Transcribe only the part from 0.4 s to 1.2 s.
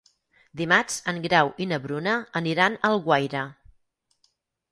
Dimarts en